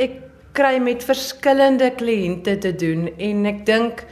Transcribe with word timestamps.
ek 0.00 0.18
kry 0.56 0.78
met 0.82 1.04
verskillende 1.06 1.92
kliënte 2.00 2.58
te 2.58 2.72
doen 2.74 3.08
en 3.18 3.46
ek 3.46 3.64
dink 3.68 4.04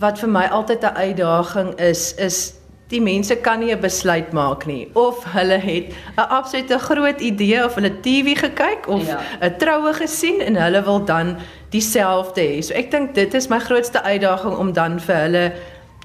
wat 0.00 0.20
vir 0.22 0.30
my 0.30 0.46
altyd 0.46 0.84
'n 0.86 0.96
uitdaging 0.96 1.74
is 1.80 2.14
is 2.18 2.60
die 2.90 3.00
mense 3.00 3.36
kan 3.36 3.60
nie 3.60 3.72
'n 3.72 3.80
besluit 3.80 4.32
maak 4.32 4.66
nie 4.66 4.90
of 4.94 5.24
hulle 5.24 5.58
het 5.58 5.94
'n 6.16 6.28
absolute 6.38 6.78
groot 6.78 7.20
idee 7.20 7.64
of 7.64 7.74
hulle 7.74 8.00
TV 8.00 8.36
gekyk 8.38 8.88
of 8.88 9.02
'n 9.02 9.06
ja. 9.06 9.50
troue 9.58 9.92
gesien 9.92 10.40
en 10.40 10.56
hulle 10.56 10.82
wil 10.82 11.04
dan 11.04 11.36
dieselfde 11.70 12.40
hê. 12.40 12.62
So 12.62 12.74
ek 12.74 12.90
dink 12.90 13.14
dit 13.14 13.34
is 13.34 13.48
my 13.48 13.58
grootste 13.58 14.02
uitdaging 14.02 14.56
om 14.56 14.72
dan 14.72 15.00
vir 15.00 15.16
hulle 15.16 15.52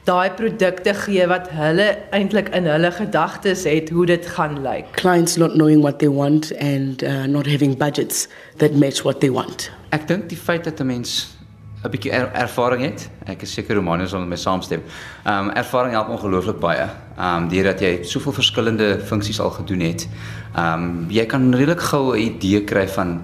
daai 0.06 0.30
produkte 0.38 0.94
gee 0.94 1.26
wat 1.28 1.50
hulle 1.58 1.88
eintlik 2.14 2.52
in 2.58 2.68
hulle 2.70 2.92
gedagtes 2.94 3.66
het 3.66 3.90
hoe 3.90 4.06
dit 4.06 4.26
gaan 4.36 4.60
lyk. 4.62 4.92
Clients 5.00 5.38
not 5.42 5.58
knowing 5.58 5.82
what 5.82 6.00
they 6.00 6.10
want 6.10 6.52
and 6.62 7.04
uh, 7.04 7.26
not 7.26 7.50
having 7.50 7.78
budgets 7.78 8.28
that 8.58 8.76
match 8.76 9.02
what 9.02 9.20
they 9.20 9.32
want. 9.32 9.72
Ek 9.90 10.08
dink 10.08 10.30
die 10.30 10.38
feit 10.38 10.64
dat 10.64 10.80
'n 10.80 10.86
mens 10.86 11.36
'n 11.86 11.90
bietjie 11.90 12.12
er 12.12 12.30
ervaring 12.34 12.82
het. 12.82 13.10
Ek 13.26 13.42
is 13.42 13.54
seker 13.54 13.76
Romano 13.76 14.06
sal 14.06 14.20
met 14.20 14.30
my 14.30 14.36
saamstem. 14.36 14.82
Ehm 15.24 15.50
um, 15.50 15.50
ervaring 15.54 15.94
help 15.94 16.10
ongelooflik 16.10 16.60
baie. 16.60 16.88
Ehm 17.18 17.44
um, 17.44 17.50
deurdat 17.50 17.80
jy 17.80 18.04
soveel 18.04 18.34
verskillende 18.34 19.00
funksies 19.00 19.40
al 19.40 19.50
gedoen 19.50 19.80
het. 19.80 20.08
Ehm 20.56 20.74
um, 20.74 21.06
jy 21.10 21.26
kan 21.26 21.54
redelik 21.54 21.82
gou 21.82 22.14
'n 22.14 22.20
idee 22.20 22.64
kry 22.64 22.88
van 22.88 23.22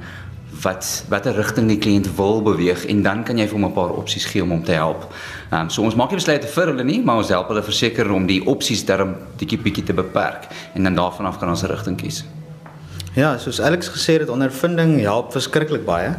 wat 0.61 1.03
watter 1.09 1.35
rigting 1.35 1.67
die 1.67 1.77
kliënt 1.77 2.09
wil 2.15 2.41
beweeg 2.45 2.85
en 2.85 3.01
dan 3.03 3.23
kan 3.23 3.37
jy 3.37 3.47
vir 3.47 3.57
hom 3.57 3.65
'n 3.65 3.73
paar 3.73 3.93
opsies 3.97 4.25
gee 4.25 4.43
om 4.43 4.49
hom 4.49 4.63
te 4.63 4.71
help. 4.71 5.07
Ehm 5.51 5.61
um, 5.61 5.69
so 5.69 5.81
ons 5.81 5.95
maak 5.95 6.09
nie 6.09 6.17
besluite 6.17 6.47
vir 6.47 6.65
hulle 6.65 6.83
nie, 6.83 7.01
maar 7.03 7.17
ons 7.17 7.29
help 7.29 7.47
hulle 7.47 7.63
verseker 7.63 8.11
om 8.11 8.27
die 8.27 8.41
opsies 8.45 8.85
darm 8.85 9.15
bietjie 9.37 9.57
bietjie 9.57 9.83
te 9.83 9.93
beperk 9.93 10.47
en 10.75 10.83
dan 10.83 10.95
daarvan 10.95 11.25
af 11.25 11.39
kan 11.39 11.49
ons 11.49 11.63
'n 11.63 11.67
rigting 11.67 11.97
kies. 11.97 12.23
Ja, 13.15 13.37
soos 13.37 13.59
Alex 13.61 13.89
gesê 13.89 14.19
het, 14.19 14.29
ondervinding 14.29 14.99
help 14.99 15.31
verskriklik 15.31 15.85
baie. 15.85 16.15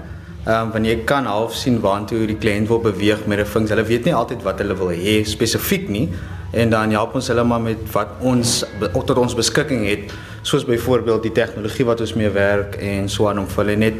Ehm 0.46 0.62
um, 0.62 0.70
wanneer 0.73 0.96
jy 0.96 1.04
kan 1.04 1.24
half 1.24 1.54
sien 1.54 1.80
waantoe 1.80 2.27
die 2.27 2.37
kliënt 2.37 2.68
wil 2.68 2.80
beweeg 2.80 3.27
met 3.27 3.38
'n 3.38 3.45
funksie. 3.45 3.77
Hulle 3.77 3.88
weet 3.88 4.04
nie 4.04 4.15
altyd 4.15 4.43
wat 4.43 4.59
hulle 4.59 4.74
wil 4.74 4.90
hê 4.90 5.24
spesifiek 5.24 5.88
nie 5.88 6.09
en 6.52 6.71
dan 6.71 6.90
help 6.90 7.15
ons 7.15 7.29
hulle 7.29 7.45
maar 7.45 7.60
met 7.60 7.79
wat 7.93 8.09
ons 8.21 8.65
tot 9.06 9.18
ons 9.18 9.34
beskikking 9.34 9.87
het, 9.87 10.12
soos 10.43 10.65
byvoorbeeld 10.65 11.23
die 11.23 11.32
tegnologie 11.32 11.84
wat 11.84 12.01
ons 12.01 12.12
mee 12.15 12.30
werk 12.30 12.77
en 12.77 13.09
so 13.09 13.29
aan 13.29 13.38
om 13.38 13.46
vir 13.46 13.65
hulle 13.65 13.77
net 13.77 13.95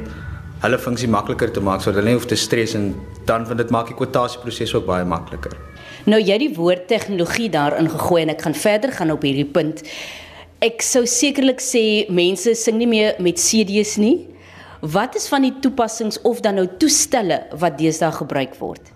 hulle 0.63 0.79
funksie 0.79 1.11
makliker 1.11 1.51
te 1.51 1.61
maak 1.65 1.83
sodat 1.83 2.01
hulle 2.01 2.13
nie 2.13 2.19
hoef 2.19 2.29
te 2.31 2.39
stres 2.39 2.77
en 2.79 2.93
dan 3.27 3.47
vind 3.49 3.59
dit 3.63 3.71
maak 3.75 3.91
die 3.91 3.99
kwotasieproses 3.99 4.75
ook 4.79 4.87
baie 4.87 5.07
makliker. 5.09 5.55
Nou 6.07 6.21
jy 6.23 6.39
die 6.43 6.53
woord 6.57 6.89
tegnologie 6.91 7.49
daarin 7.51 7.91
gegooi 7.91 8.23
en 8.25 8.35
ek 8.35 8.45
gaan 8.47 8.59
verder 8.59 8.95
gaan 8.95 9.15
op 9.15 9.27
hierdie 9.27 9.49
punt. 9.59 9.83
Ek 10.63 10.83
sou 10.87 11.03
sekerlik 11.11 11.63
sê 11.63 12.07
mense 12.11 12.55
sing 12.59 12.79
nie 12.79 12.91
meer 12.91 13.19
met 13.23 13.43
CD's 13.43 13.97
nie. 13.99 14.29
Wat 14.83 15.19
is 15.19 15.29
van 15.31 15.47
die 15.47 15.55
toepassings 15.63 16.21
of 16.27 16.43
dan 16.43 16.59
nou 16.59 16.69
toestelle 16.79 17.45
wat 17.59 17.79
deesdae 17.79 18.11
gebruik 18.15 18.55
word? 18.59 18.91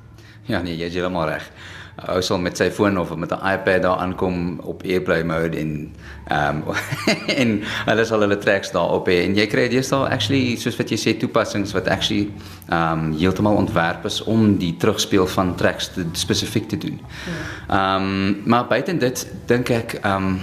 Ja 0.46 0.62
nee, 0.62 0.78
jy 0.78 0.86
is 0.90 0.94
heeltemal 0.94 1.30
reg 1.30 1.50
ou 1.96 2.20
sal 2.20 2.38
met 2.38 2.58
sy 2.60 2.68
foon 2.70 2.98
of 3.00 3.14
met 3.16 3.32
'n 3.32 3.40
iPad 3.52 3.82
daar 3.82 3.98
aankom 4.04 4.60
op 4.62 4.82
AirPlay 4.82 5.22
mode 5.24 5.56
en 5.56 5.94
ehm 6.28 6.62
um, 6.68 6.74
en 7.42 7.62
hulle 7.86 8.04
sal 8.04 8.20
hulle 8.20 8.38
tracks 8.38 8.70
daar 8.70 8.90
op 8.98 9.08
hê 9.08 9.24
en 9.24 9.34
jy 9.34 9.46
kry 9.46 9.82
sal 9.82 10.08
actually 10.08 10.56
soos 10.56 10.76
wat 10.76 10.90
jy 10.90 10.98
sê 10.98 11.16
toepassings 11.16 11.72
wat 11.72 11.88
actually 11.88 12.28
ehm 12.68 12.92
um, 12.92 13.12
heeltemal 13.18 13.56
ontwerp 13.56 14.04
is 14.04 14.22
om 14.22 14.58
die 14.58 14.76
terugspeel 14.76 15.26
van 15.26 15.54
tracks 15.54 15.88
te 15.88 16.04
spesifiek 16.12 16.68
te 16.68 16.78
doen. 16.78 17.00
Ehm 17.68 18.02
um, 18.02 18.42
maar 18.44 18.66
buiten 18.66 18.98
dit 18.98 19.26
dink 19.46 19.70
ek 19.70 19.98
ehm 20.02 20.26
um, 20.26 20.40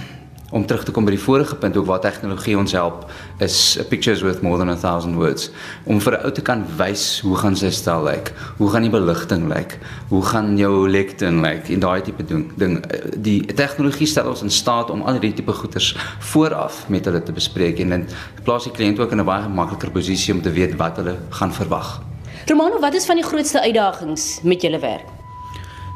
om 0.54 0.66
terug 0.66 0.84
te 0.86 0.92
kom 0.94 1.02
by 1.02 1.16
die 1.16 1.20
vorige 1.20 1.56
punt 1.58 1.76
ook 1.76 1.86
waar 1.88 2.00
tegnologie 2.02 2.54
ons 2.54 2.72
help 2.76 3.08
is 3.42 3.56
a 3.82 3.84
pictures 3.90 4.22
worth 4.22 4.42
more 4.46 4.58
than 4.60 4.70
a 4.70 4.76
thousand 4.78 5.18
words. 5.18 5.48
Om 5.84 5.98
vir 6.00 6.14
'n 6.14 6.24
ou 6.26 6.32
te 6.32 6.42
kan 6.42 6.62
wys 6.78 7.20
hoe 7.26 7.36
gaan 7.36 7.56
sy 7.56 7.70
stel 7.70 8.04
lyk 8.04 8.30
hoe 8.58 8.70
gaan 8.70 8.86
die 8.86 8.90
beligting 8.90 9.48
lyk 9.48 9.78
hoe 10.08 10.22
gaan 10.22 10.56
jou 10.56 10.88
lectern 10.88 11.40
lyk 11.40 11.68
en 11.68 11.80
daai 11.80 12.02
tipe 12.02 12.24
ding 12.24 12.52
ding. 12.56 12.84
Die 13.16 13.40
tegnologie 13.44 14.06
stel 14.06 14.28
ons 14.28 14.42
in 14.42 14.50
staat 14.50 14.90
om 14.90 15.02
al 15.02 15.18
hierdie 15.18 15.34
tipe 15.34 15.52
goeders 15.52 15.96
vooraf 16.18 16.88
met 16.88 17.04
hulle 17.04 17.22
te 17.22 17.32
bespreek 17.32 17.80
en 17.80 17.88
dan 17.88 18.06
plaas 18.44 18.64
die 18.64 18.72
kliënt 18.72 19.00
ook 19.00 19.10
in 19.10 19.20
'n 19.20 19.24
baie 19.24 19.48
makliker 19.48 19.90
posisie 19.90 20.34
om 20.34 20.42
te 20.42 20.52
weet 20.52 20.76
wat 20.76 20.96
hulle 20.96 21.16
gaan 21.30 21.52
verwag. 21.52 22.00
Romano 22.46 22.78
wat 22.80 22.94
is 22.94 23.06
van 23.06 23.16
die 23.16 23.24
grootste 23.24 23.60
uitdagings 23.60 24.40
met 24.42 24.62
julle 24.62 24.78
werk 24.78 25.13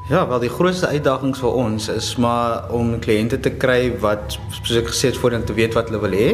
Ja, 0.09 0.23
wel 0.29 0.41
die 0.41 0.49
grootste 0.49 0.89
uitdagings 0.89 1.43
vir 1.43 1.57
ons 1.61 1.87
is 1.93 2.07
maar 2.17 2.71
om 2.73 2.95
kliënte 2.97 3.37
te 3.45 3.51
kry 3.61 3.91
wat 4.01 4.39
soos 4.57 4.79
ek 4.81 4.87
gesê 4.89 5.11
het 5.11 5.19
voordat 5.21 5.43
te 5.45 5.53
weet 5.53 5.75
wat 5.77 5.91
hulle 5.91 5.99
wil 6.01 6.15
hê 6.17 6.29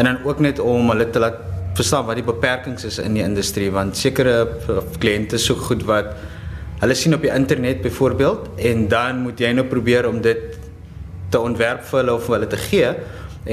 en 0.00 0.06
dan 0.08 0.22
ook 0.24 0.38
net 0.40 0.62
om 0.64 0.88
hulle 0.88 1.04
te 1.12 1.20
laat 1.20 1.36
verstaan 1.76 2.06
wat 2.08 2.16
die 2.16 2.24
beperkings 2.24 2.86
is 2.88 2.96
in 3.02 3.18
die 3.18 3.20
industrie 3.20 3.66
want 3.74 4.00
sekere 4.00 4.38
kliënte 5.02 5.36
soek 5.44 5.60
goed 5.66 5.84
wat 5.90 6.08
hulle 6.80 6.96
sien 6.96 7.12
op 7.12 7.26
die 7.26 7.32
internet 7.34 7.82
byvoorbeeld 7.84 8.62
en 8.70 8.86
dan 8.94 9.20
moet 9.26 9.44
jy 9.44 9.50
nou 9.58 9.66
probeer 9.68 10.08
om 10.08 10.22
dit 10.24 10.56
te 11.28 11.42
ontwerp 11.50 11.84
vir 11.90 12.00
hulle 12.00 12.14
of 12.16 12.24
vir 12.30 12.36
hulle 12.38 12.48
te 12.54 12.62
gee 12.62 12.94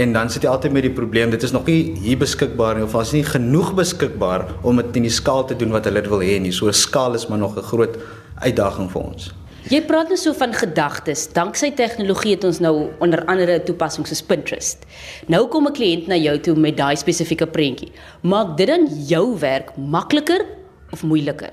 en 0.05 0.15
dan 0.15 0.31
sit 0.31 0.47
jy 0.47 0.53
altyd 0.53 0.77
met 0.77 0.87
die 0.87 0.93
probleem 1.01 1.35
dit 1.35 1.43
is 1.43 1.51
nog 1.51 1.67
nie 1.67 1.97
hier 2.05 2.21
beskikbaar 2.23 2.79
nie 2.79 2.87
of 2.87 2.95
as 2.95 3.11
nie 3.11 3.25
genoeg 3.27 3.75
beskikbaar 3.81 4.47
om 4.63 4.79
dit 4.79 5.03
in 5.03 5.09
die 5.09 5.13
skaal 5.19 5.43
te 5.51 5.59
doen 5.59 5.75
wat 5.75 5.91
hulle 5.91 6.05
wil 6.07 6.23
hê 6.23 6.39
nie. 6.39 6.55
So 6.55 6.71
'n 6.71 6.79
skaal 6.85 7.19
is 7.19 7.27
maar 7.27 7.43
nog 7.43 7.59
'n 7.59 7.67
groot 7.73 7.99
uitdaging 8.39 8.87
vir 8.95 9.01
ons 9.01 9.31
Jy 9.69 9.83
praat 9.85 10.09
nou 10.09 10.15
so 10.17 10.33
van 10.33 10.49
gedagtes. 10.57 11.27
Danksy 11.29 11.67
tegnologie 11.77 12.31
het 12.33 12.45
ons 12.47 12.57
nou 12.57 12.87
onder 13.05 13.21
andere 13.29 13.59
toepassings 13.67 14.09
soos 14.09 14.23
Pinterest. 14.25 14.87
Nou 15.29 15.43
kom 15.47 15.67
'n 15.67 15.73
kliënt 15.77 16.07
na 16.07 16.15
jou 16.15 16.39
toe 16.39 16.55
met 16.55 16.77
daai 16.77 16.95
spesifieke 16.95 17.45
prentjie. 17.45 17.91
Maak 18.21 18.57
dit 18.57 18.67
dan 18.67 18.87
jou 19.07 19.37
werk 19.37 19.77
makliker 19.77 20.45
of 20.91 21.03
moeiliker? 21.03 21.51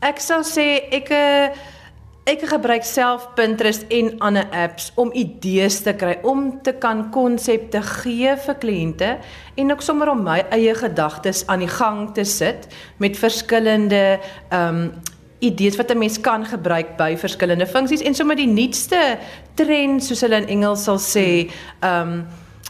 Ek 0.00 0.18
sou 0.18 0.40
sê 0.42 0.88
ek 0.90 1.12
ek 2.24 2.40
gebruik 2.48 2.84
self 2.84 3.28
Pinterest 3.34 3.84
en 3.88 4.18
ander 4.18 4.46
apps 4.50 4.92
om 4.94 5.12
idees 5.12 5.80
te 5.82 5.92
kry, 5.92 6.18
om 6.22 6.62
te 6.62 6.72
kan 6.72 7.10
konsepte 7.10 7.82
gee 7.82 8.36
vir 8.36 8.54
kliënte 8.54 9.18
en 9.56 9.72
ook 9.72 9.82
sommer 9.82 10.08
om 10.08 10.22
my 10.22 10.44
eie 10.50 10.74
gedagtes 10.74 11.46
aan 11.46 11.58
die 11.58 11.68
gang 11.68 12.14
te 12.14 12.24
sit 12.24 12.66
met 12.98 13.18
verskillende 13.18 14.20
ehm 14.48 14.74
um, 14.74 14.92
idees 15.40 15.76
wat 15.76 15.90
'n 15.90 15.98
mens 15.98 16.20
kan 16.20 16.44
gebruik 16.44 16.96
by 16.96 17.16
verskillende 17.16 17.66
funksies 17.66 18.02
en 18.02 18.14
sommer 18.14 18.36
die 18.36 18.46
nuutste 18.46 19.18
trend 19.54 20.04
soos 20.04 20.20
hulle 20.20 20.36
in 20.36 20.48
Engels 20.48 20.84
sal 20.84 20.98
sê, 20.98 21.50
ehm 21.80 22.12
um, 22.12 22.26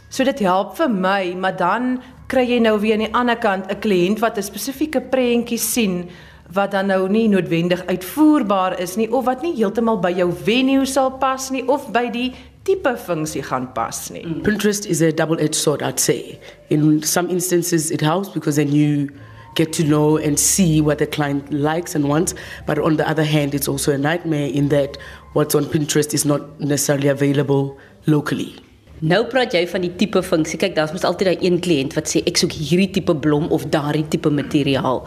so 0.08 0.24
dit 0.24 0.38
help 0.38 0.76
vir 0.76 0.90
my, 0.90 1.34
maar 1.38 1.56
dan 1.56 2.02
kry 2.26 2.44
jy 2.46 2.58
nou 2.58 2.80
weer 2.80 2.92
aan 2.92 3.06
die 3.06 3.14
ander 3.14 3.36
kant 3.36 3.70
'n 3.70 3.80
kliënt 3.80 4.18
wat 4.18 4.38
'n 4.38 4.42
spesifieke 4.42 5.00
prentjie 5.00 5.58
sien 5.58 6.08
wat 6.52 6.70
dan 6.70 6.86
nou 6.86 7.08
nie 7.08 7.28
noodwendig 7.28 7.86
uitvoerbaar 7.86 8.80
is 8.80 8.96
nie 8.96 9.12
of 9.12 9.24
wat 9.24 9.42
nie 9.42 9.54
heeltemal 9.54 9.98
by 9.98 10.10
jou 10.10 10.32
venue 10.32 10.86
sal 10.86 11.10
pas 11.10 11.50
nie 11.50 11.62
of 11.68 11.90
by 11.92 12.10
die 12.10 12.34
tipe 12.62 12.96
funksie 12.96 13.42
gaan 13.42 13.72
pas 13.72 14.10
nie. 14.10 14.26
Pinterest 14.42 14.86
is 14.86 15.02
a 15.02 15.12
double-edged 15.12 15.54
sword 15.54 15.82
I'd 15.82 16.00
say. 16.00 16.38
In 16.68 17.02
some 17.02 17.30
instances 17.30 17.90
it 17.90 18.00
helps 18.00 18.28
because 18.28 18.56
then 18.56 18.72
you 18.72 19.08
get 19.54 19.72
to 19.74 19.84
know 19.84 20.16
and 20.16 20.38
see 20.38 20.80
what 20.80 20.98
the 20.98 21.06
client 21.06 21.52
likes 21.52 21.94
and 21.94 22.08
wants. 22.08 22.34
But 22.66 22.78
on 22.78 22.96
the 22.96 23.08
other 23.08 23.24
hand, 23.24 23.54
it's 23.54 23.68
also 23.68 23.92
a 23.92 23.98
nightmare 23.98 24.48
in 24.48 24.68
that 24.68 24.96
what's 25.32 25.54
on 25.54 25.64
Pinterest 25.64 26.14
is 26.14 26.24
not 26.24 26.60
necessarily 26.60 27.08
available 27.08 27.78
locally. 28.06 28.54
Nou 29.00 29.22
praat 29.32 29.54
jy 29.56 29.62
van 29.68 29.80
die 29.80 29.92
tipe 29.96 30.20
funksie. 30.20 30.58
Kyk, 30.60 30.74
daar's 30.76 30.92
mos 30.92 31.06
altyd 31.08 31.30
daai 31.30 31.44
een 31.46 31.56
kliënt 31.64 31.94
wat 31.96 32.10
sê 32.10 32.20
ek 32.28 32.36
soek 32.36 32.52
hierdie 32.52 32.90
tipe 32.98 33.14
blom 33.16 33.46
of 33.48 33.64
daardie 33.72 34.04
tipe 34.12 34.28
materiaal. 34.28 35.06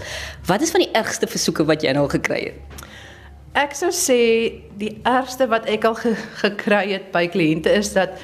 Wat 0.50 0.66
is 0.66 0.74
van 0.74 0.82
die 0.82 0.90
ergste 0.98 1.30
versoeke 1.30 1.66
wat 1.70 1.86
jy 1.86 1.94
nou 1.94 2.08
al 2.08 2.14
gekry 2.16 2.40
het? 2.48 2.88
Ek 3.53 3.78
sou 3.78 3.92
sê 3.94 4.18
die 4.82 4.96
ergste 5.06 5.46
wat 5.52 5.70
ek 5.70 5.86
al 5.86 6.00
ge 6.00 6.16
gekry 6.42 6.88
het 6.96 7.12
by 7.14 7.28
kliënte 7.30 7.70
is 7.70 7.94
dat 7.94 8.18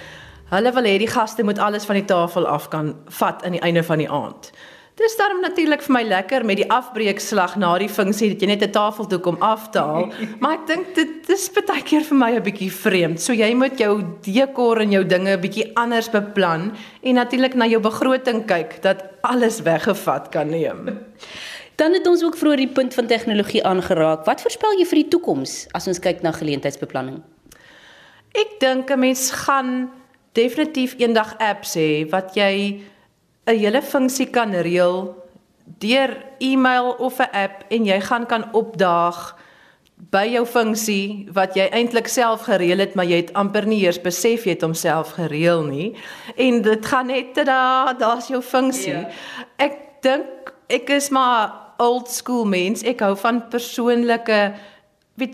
hulle 0.49 0.73
wil 0.73 0.89
hê 0.89 0.95
die 0.97 1.11
gaste 1.11 1.45
moet 1.45 1.61
alles 1.61 1.85
van 1.85 1.99
die 1.99 2.07
tafel 2.09 2.49
af 2.49 2.71
kan 2.73 2.95
vat 3.19 3.45
aan 3.45 3.59
die 3.59 3.61
einde 3.61 3.85
van 3.85 4.01
die 4.01 4.09
aand. 4.09 4.49
Dis 4.99 5.15
daarom 5.15 5.39
natuurlik 5.39 5.79
vir 5.85 5.93
my 5.95 6.01
lekker 6.03 6.43
met 6.43 6.57
die 6.59 6.65
afbreekslag 6.75 7.53
na 7.61 7.69
die 7.79 7.87
funksie 7.87 8.33
dat 8.33 8.41
jy 8.43 8.47
net 8.49 8.63
'n 8.65 8.71
tafel 8.75 9.07
toe 9.07 9.19
kom 9.23 9.37
aftaal, 9.39 10.11
maar 10.41 10.57
ek 10.59 10.65
dink 10.67 10.89
dit 10.95 11.29
is 11.29 11.47
baie 11.55 11.83
keer 11.87 12.03
vir 12.03 12.17
my 12.17 12.31
'n 12.35 12.43
bietjie 12.43 12.71
vreemd. 12.71 13.21
So 13.21 13.31
jy 13.31 13.53
moet 13.55 13.79
jou 13.79 14.03
dekor 14.27 14.81
en 14.81 14.91
jou 14.91 15.03
dinge 15.05 15.31
'n 15.37 15.39
bietjie 15.39 15.71
anders 15.75 16.09
beplan 16.09 16.75
en 17.03 17.15
natuurlik 17.15 17.55
na 17.55 17.65
jou 17.65 17.79
begroting 17.79 18.45
kyk 18.45 18.81
dat 18.81 19.03
alles 19.23 19.61
weggevat 19.61 20.31
kan 20.31 20.49
neem. 20.49 20.99
Dan 21.79 21.93
het 21.93 22.07
ons 22.07 22.23
ook 22.23 22.35
vroeër 22.35 22.57
die 22.57 22.73
punt 22.75 22.93
van 22.93 23.07
tegnologie 23.07 23.63
aangeraak. 23.63 24.25
Wat 24.25 24.41
voorspel 24.41 24.79
jy 24.79 24.85
vir 24.85 24.99
die 24.99 25.07
toekoms 25.07 25.67
as 25.71 25.87
ons 25.87 25.99
kyk 25.99 26.21
na 26.21 26.31
geleentheidsbeplanning? 26.31 27.23
Ek 28.35 28.59
dink 28.59 28.91
'n 28.91 28.99
mens 28.99 29.31
gaan 29.31 29.91
definitief 30.33 30.99
eendag 30.99 31.37
apps 31.39 31.75
hê 31.75 32.03
wat 32.11 32.35
jy 32.35 32.83
'n 33.49 33.57
hele 33.57 33.81
funksie 33.81 34.29
kan 34.29 34.53
reël 34.53 35.15
deur 35.79 36.17
e-mail 36.39 36.95
of 36.99 37.19
'n 37.19 37.31
app 37.33 37.65
en 37.69 37.85
jy 37.85 37.99
gaan 38.01 38.25
kan 38.25 38.45
opdaag 38.53 39.35
by 40.11 40.23
jou 40.31 40.45
funksie 40.45 41.27
wat 41.35 41.55
jy 41.55 41.67
eintlik 41.75 42.07
self 42.07 42.47
gereël 42.47 42.79
het, 42.79 42.95
maar 42.95 43.05
jy 43.05 43.15
het 43.15 43.33
amper 43.33 43.65
nie 43.67 43.81
eers 43.83 43.99
besef 44.01 44.45
jy 44.47 44.55
het 44.55 44.63
homself 44.63 45.11
gereël 45.19 45.63
nie. 45.67 45.93
En 46.37 46.61
dit 46.61 46.85
gaan 46.85 47.07
net 47.11 47.35
da, 47.35 47.93
daar's 47.93 48.29
jou 48.31 48.41
funksie. 48.41 48.95
Ja. 48.95 49.09
Ek 49.57 50.01
dink 50.01 50.53
ek 50.69 50.89
is 50.89 51.09
maar 51.09 51.51
old 51.77 52.09
school 52.11 52.45
mens. 52.45 52.83
Ek 52.83 53.01
hou 53.03 53.15
van 53.19 53.41
persoonlike 53.51 54.39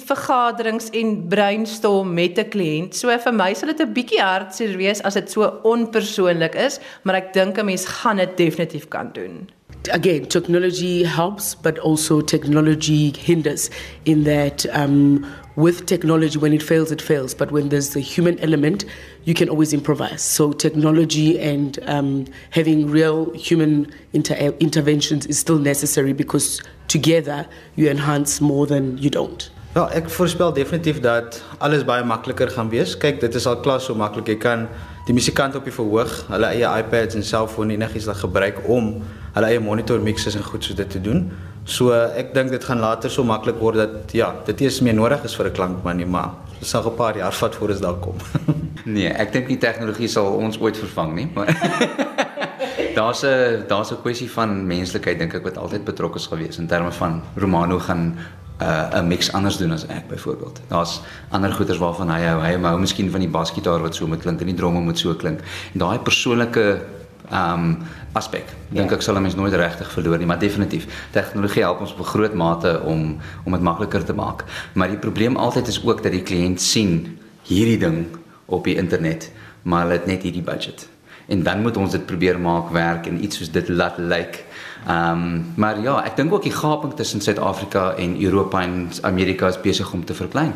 vergaderings 0.06 0.90
en 0.90 1.28
brainstorm 1.28 2.14
met 2.14 2.40
'n 2.40 2.50
kliënt. 2.50 2.96
So 2.96 3.18
vir 3.18 3.34
my 3.34 3.54
sal 3.54 3.70
dit 3.74 3.82
'n 3.82 3.94
bietjie 3.94 4.22
hartseer 4.22 4.78
wees 4.78 5.02
as 5.04 5.14
dit 5.14 5.32
so 5.32 5.60
onpersoonlik 5.64 6.56
is, 6.56 6.80
maar 7.04 7.16
ek 7.16 7.34
dink 7.34 7.58
'n 7.58 7.66
mens 7.66 7.86
gaan 7.86 8.18
dit 8.18 8.38
definitief 8.38 8.88
kan 8.88 9.10
doen. 9.14 9.50
Again, 9.92 10.28
technology 10.28 11.04
helps, 11.04 11.56
but 11.56 11.80
also 11.80 12.22
technology 12.22 13.14
hinders 13.18 13.70
in 14.04 14.24
that 14.24 14.66
um, 14.74 15.26
with 15.56 15.86
technology, 15.86 16.38
when 16.38 16.54
it 16.54 16.64
fails, 16.64 16.92
it 16.92 17.02
fails. 17.02 17.34
But 17.34 17.52
when 17.52 17.70
there's 17.70 17.90
the 17.90 18.00
human 18.00 18.40
element, 18.40 18.86
you 19.24 19.34
can 19.34 19.50
always 19.50 19.74
improvise. 19.74 20.22
So 20.22 20.52
technology 20.52 21.40
and 21.40 21.80
um, 21.84 22.26
having 22.50 22.90
real 22.90 23.32
human 23.34 23.92
inter- 24.14 24.54
interventions 24.60 25.26
is 25.26 25.40
still 25.40 25.60
necessary 25.60 26.14
because 26.14 26.62
together 26.88 27.48
you 27.76 27.90
enhance 27.90 28.42
more 28.42 28.68
than 28.68 28.98
you 28.98 29.10
don't. 29.10 29.50
Ja, 29.76 29.90
ek 29.92 30.06
voorspel 30.08 30.54
definitief 30.56 31.02
dat 31.04 31.42
alles 31.60 31.82
baie 31.84 32.04
makliker 32.08 32.48
gaan 32.48 32.70
wees. 32.72 32.94
Kyk, 32.96 33.18
dit 33.20 33.34
is 33.36 33.44
al 33.44 33.58
klaar 33.60 33.82
so 33.84 33.92
maklik. 34.00 34.30
Jy 34.32 34.36
kan 34.40 34.62
die 35.04 35.14
musikant 35.18 35.58
op 35.60 35.66
die 35.68 35.74
verhoog, 35.76 36.14
hulle 36.30 36.52
eie 36.54 36.70
iPads 36.80 37.18
en 37.20 37.26
selfoon 37.28 37.74
enigiets 37.76 38.08
dan 38.08 38.16
gebruik 38.16 38.62
om 38.72 38.94
hulle 39.36 39.50
eie 39.50 39.60
monitor 39.60 40.00
mixes 40.00 40.38
en 40.40 40.46
goed 40.48 40.64
so 40.64 40.78
dit 40.80 40.88
te 40.96 41.02
doen. 41.04 41.26
So 41.68 41.92
ek 41.92 42.32
dink 42.38 42.54
dit 42.56 42.64
gaan 42.64 42.80
later 42.80 43.12
so 43.12 43.28
maklik 43.28 43.60
word 43.60 43.82
dat 43.82 44.16
ja, 44.16 44.30
dit 44.48 44.64
eers 44.64 44.78
meer 44.80 44.96
nodig 44.96 45.28
is 45.28 45.36
vir 45.36 45.50
'n 45.50 45.56
klankman 45.60 46.00
nie, 46.00 46.08
maar 46.08 46.32
dit 46.60 46.70
sal 46.70 46.88
'n 46.88 46.96
paar 46.96 47.18
jaar 47.18 47.36
vat 47.36 47.56
voor 47.56 47.68
dit 47.68 47.82
daar 47.82 48.00
kom. 48.00 48.16
nee, 48.96 49.12
ek 49.12 49.34
dink 49.34 49.48
die 49.48 49.60
tegnologie 49.60 50.08
sal 50.08 50.40
ons 50.40 50.56
ooit 50.58 50.78
vervang 50.78 51.16
nie, 51.16 51.28
maar 51.36 51.52
Daar's 52.96 53.24
'n 53.24 53.68
daar's 53.68 53.92
'n 53.92 54.02
kwessie 54.02 54.32
van 54.32 54.68
menslikheid 54.68 55.20
dink 55.20 55.34
ek 55.34 55.44
wat 55.44 55.58
altyd 55.58 55.84
betrokke 55.84 56.16
is 56.16 56.28
gewees 56.28 56.58
in 56.58 56.68
terme 56.68 56.92
van 56.92 57.22
Romano 57.36 57.80
gaan 57.80 58.16
uh, 58.62 59.00
'n 59.00 59.08
mix 59.08 59.32
anders 59.32 59.58
doen 59.58 59.72
as 59.72 59.86
ek 59.88 60.08
byvoorbeeld. 60.08 60.62
Daar's 60.68 61.02
ander 61.30 61.52
goeters 61.52 61.78
waarvan 61.78 62.10
hy 62.10 62.22
hou. 62.22 62.42
Hy 62.42 62.62
hou 62.62 62.80
miskien 62.80 63.12
van 63.12 63.20
die 63.20 63.30
basgitaar 63.30 63.82
wat 63.82 63.96
so 63.96 64.08
moet 64.08 64.22
klink 64.22 64.40
en 64.40 64.46
die 64.46 64.56
dromme 64.56 64.80
moet 64.80 65.00
so 65.00 65.16
klink. 65.16 65.40
En 65.74 65.80
daai 65.80 66.00
persoonlike 66.00 66.82
ehm 67.30 67.54
um, 67.60 67.78
aspek 68.14 68.46
dink 68.70 68.90
ja. 68.90 68.96
ek 68.96 69.02
sal 69.02 69.16
'n 69.16 69.22
mens 69.22 69.36
nooit 69.36 69.54
regtig 69.54 69.92
verloor 69.92 70.18
nie, 70.18 70.26
maar 70.26 70.40
definitief. 70.40 71.10
Tegnologie 71.12 71.64
help 71.64 71.80
ons 71.80 71.92
op 71.92 72.00
'n 72.00 72.04
groot 72.04 72.34
mate 72.34 72.82
om 72.82 73.18
om 73.44 73.52
dit 73.52 73.62
makliker 73.62 74.04
te 74.04 74.14
maak. 74.14 74.44
Maar 74.74 74.88
die 74.88 74.98
probleem 74.98 75.36
altyd 75.36 75.68
is 75.68 75.84
ook 75.84 76.04
dat 76.04 76.12
die 76.12 76.24
kliënt 76.24 76.62
sien 76.62 77.18
hierdie 77.44 77.78
ding 77.78 78.06
op 78.46 78.64
die 78.64 78.76
internet, 78.76 79.32
maar 79.62 79.82
hulle 79.82 79.94
het 79.94 80.06
net 80.06 80.22
hierdie 80.22 80.44
budget. 80.44 80.88
En 81.28 81.44
dan 81.44 81.62
moet 81.62 81.78
ons 81.78 81.92
dit 81.92 82.06
probeer 82.06 82.40
maak 82.40 82.70
werk 82.70 83.08
en 83.08 83.24
iets 83.24 83.38
soos 83.38 83.52
dit 83.52 83.70
laat 83.70 83.98
lyk. 83.98 84.08
Like, 84.08 84.44
Ehm 84.86 85.12
um, 85.12 85.46
maar 85.56 85.82
ja, 85.82 86.04
ek 86.06 86.16
dink 86.16 86.34
ook 86.34 86.44
die 86.44 86.54
gaping 86.54 86.94
tussen 86.94 87.22
Suid-Afrika 87.22 87.94
en 87.98 88.22
Europa 88.22 88.62
en 88.62 88.90
Amerika 89.02 89.48
is 89.48 89.62
besig 89.62 89.94
om 89.94 90.06
te 90.06 90.14
verklein. 90.14 90.54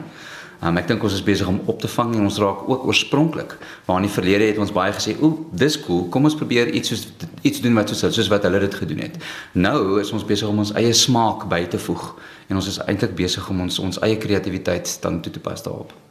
Um, 0.63 0.77
ek 0.77 0.87
dink 0.87 1.03
ons 1.03 1.13
is 1.13 1.23
besig 1.23 1.47
om 1.47 1.61
op 1.65 1.79
te 1.81 1.87
vang 1.87 2.13
en 2.15 2.27
ons 2.27 2.37
raak 2.37 2.67
ook 2.69 2.85
oorspronklik. 2.85 3.55
Maar 3.85 3.95
in 3.95 4.05
die 4.05 4.13
verlede 4.13 4.51
het 4.51 4.57
ons 4.57 4.71
baie 4.71 4.93
gesê, 4.93 5.15
"Oeh, 5.21 5.33
dis 5.51 5.79
cool. 5.81 6.03
Kom 6.09 6.23
ons 6.23 6.35
probeer 6.35 6.69
iets 6.69 6.89
soos 6.89 7.07
iets 7.41 7.61
doen 7.61 7.73
wat 7.73 7.89
soos 7.89 8.13
soos 8.13 8.27
wat 8.27 8.43
hulle 8.43 8.59
dit 8.59 8.75
gedoen 8.75 8.99
het." 8.99 9.17
Nou 9.51 9.99
is 9.99 10.11
ons 10.11 10.25
besig 10.25 10.47
om 10.47 10.59
ons 10.59 10.73
eie 10.73 10.93
smaak 10.93 11.47
by 11.49 11.65
te 11.65 11.79
voeg 11.79 12.15
en 12.47 12.55
ons 12.55 12.67
is 12.67 12.77
eintlik 12.85 13.15
besig 13.15 13.49
om 13.49 13.61
ons 13.61 13.79
ons 13.79 13.99
eie 13.99 14.17
kreatiwiteit 14.17 14.97
dan 15.01 15.21
toe 15.21 15.31
te 15.31 15.39
pas 15.39 15.63
daarop. 15.63 16.08